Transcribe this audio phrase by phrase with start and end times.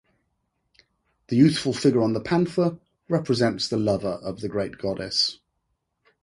[1.27, 5.37] The youthful figure on the panther represents the lover of the great goddess.